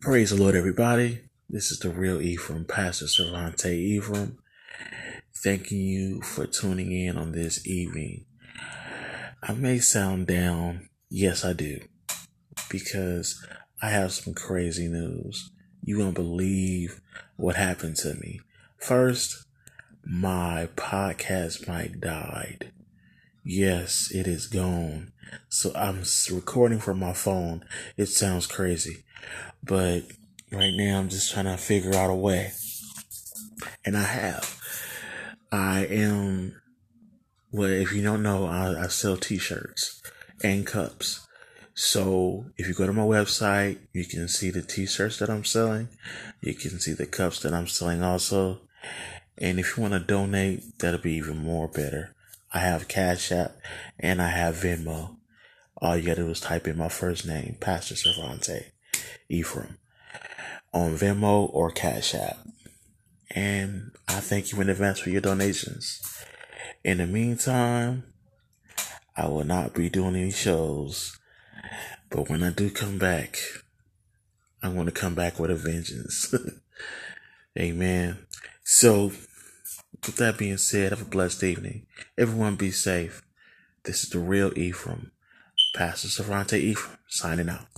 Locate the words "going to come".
74.74-75.14